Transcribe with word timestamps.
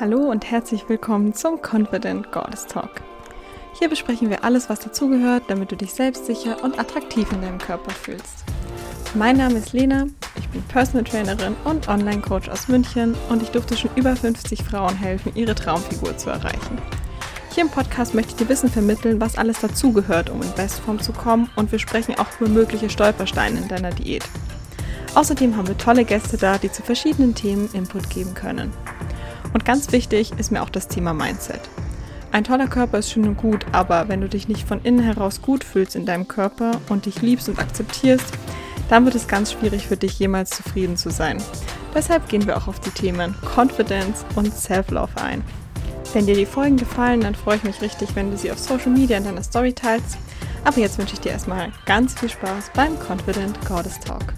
Hallo 0.00 0.18
und 0.28 0.50
herzlich 0.50 0.88
willkommen 0.88 1.34
zum 1.34 1.60
Confident 1.62 2.32
Goddess 2.32 2.66
Talk. 2.66 2.90
Hier 3.78 3.88
besprechen 3.88 4.28
wir 4.28 4.42
alles, 4.42 4.68
was 4.68 4.80
dazugehört, 4.80 5.44
damit 5.46 5.70
du 5.70 5.76
dich 5.76 5.94
selbstsicher 5.94 6.64
und 6.64 6.80
attraktiv 6.80 7.30
in 7.30 7.40
deinem 7.40 7.58
Körper 7.58 7.92
fühlst. 7.92 8.42
Mein 9.14 9.36
Name 9.36 9.54
ist 9.54 9.72
Lena, 9.72 10.08
ich 10.36 10.48
bin 10.48 10.62
Personal 10.64 11.04
Trainerin 11.04 11.54
und 11.62 11.86
Online-Coach 11.86 12.48
aus 12.48 12.66
München 12.66 13.14
und 13.28 13.40
ich 13.40 13.50
durfte 13.50 13.76
schon 13.76 13.90
über 13.94 14.16
50 14.16 14.64
Frauen 14.64 14.96
helfen, 14.96 15.30
ihre 15.36 15.54
Traumfigur 15.54 16.16
zu 16.16 16.28
erreichen. 16.28 16.78
Hier 17.52 17.62
im 17.62 17.70
Podcast 17.70 18.14
möchte 18.14 18.32
ich 18.32 18.36
dir 18.36 18.48
Wissen 18.48 18.70
vermitteln, 18.70 19.20
was 19.20 19.38
alles 19.38 19.60
dazugehört, 19.60 20.28
um 20.28 20.42
in 20.42 20.52
Bestform 20.56 20.98
zu 20.98 21.12
kommen 21.12 21.48
und 21.54 21.70
wir 21.70 21.78
sprechen 21.78 22.16
auch 22.18 22.26
über 22.40 22.50
mögliche 22.50 22.90
Stolpersteine 22.90 23.60
in 23.60 23.68
deiner 23.68 23.92
Diät. 23.92 24.24
Außerdem 25.14 25.56
haben 25.56 25.68
wir 25.68 25.78
tolle 25.78 26.04
Gäste 26.04 26.36
da, 26.36 26.58
die 26.58 26.72
zu 26.72 26.82
verschiedenen 26.82 27.36
Themen 27.36 27.70
Input 27.72 28.10
geben 28.10 28.34
können. 28.34 28.72
Und 29.54 29.64
ganz 29.64 29.90
wichtig 29.92 30.32
ist 30.36 30.52
mir 30.52 30.62
auch 30.62 30.68
das 30.68 30.88
Thema 30.88 31.14
Mindset. 31.14 31.60
Ein 32.32 32.44
toller 32.44 32.66
Körper 32.66 32.98
ist 32.98 33.12
schön 33.12 33.28
und 33.28 33.36
gut, 33.36 33.64
aber 33.70 34.08
wenn 34.08 34.20
du 34.20 34.28
dich 34.28 34.48
nicht 34.48 34.66
von 34.66 34.82
innen 34.82 34.98
heraus 34.98 35.40
gut 35.40 35.62
fühlst 35.62 35.94
in 35.94 36.04
deinem 36.04 36.26
Körper 36.26 36.72
und 36.88 37.06
dich 37.06 37.22
liebst 37.22 37.48
und 37.48 37.60
akzeptierst, 37.60 38.26
dann 38.88 39.04
wird 39.04 39.14
es 39.14 39.28
ganz 39.28 39.52
schwierig 39.52 39.86
für 39.86 39.96
dich 39.96 40.18
jemals 40.18 40.50
zufrieden 40.50 40.96
zu 40.96 41.10
sein. 41.10 41.40
Deshalb 41.94 42.28
gehen 42.28 42.46
wir 42.46 42.56
auch 42.56 42.66
auf 42.66 42.80
die 42.80 42.90
Themen 42.90 43.36
Confidence 43.56 44.26
und 44.34 44.52
Self-Love 44.52 45.22
ein. 45.22 45.44
Wenn 46.12 46.26
dir 46.26 46.34
die 46.34 46.46
Folgen 46.46 46.76
gefallen, 46.76 47.20
dann 47.20 47.36
freue 47.36 47.56
ich 47.56 47.64
mich 47.64 47.80
richtig, 47.80 48.16
wenn 48.16 48.32
du 48.32 48.36
sie 48.36 48.50
auf 48.50 48.58
Social 48.58 48.90
Media 48.90 49.16
in 49.16 49.24
deiner 49.24 49.42
Story 49.44 49.72
teilst. 49.72 50.18
Aber 50.64 50.78
jetzt 50.78 50.98
wünsche 50.98 51.14
ich 51.14 51.20
dir 51.20 51.32
erstmal 51.32 51.70
ganz 51.86 52.18
viel 52.18 52.28
Spaß 52.28 52.72
beim 52.74 52.98
Confident 52.98 53.64
Goddess 53.66 54.00
Talk. 54.00 54.34